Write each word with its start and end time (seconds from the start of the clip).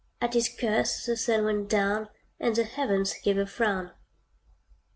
At 0.19 0.33
his 0.33 0.49
curse 0.49 1.05
the 1.05 1.15
sun 1.15 1.45
went 1.45 1.69
down, 1.69 2.09
And 2.39 2.55
the 2.55 2.63
heavens 2.63 3.13
gave 3.23 3.37
a 3.37 3.45
frown. 3.45 3.91